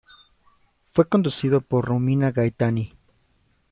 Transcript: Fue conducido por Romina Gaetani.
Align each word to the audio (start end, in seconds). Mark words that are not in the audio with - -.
Fue 0.93 1.07
conducido 1.07 1.61
por 1.61 1.85
Romina 1.85 2.31
Gaetani. 2.31 2.95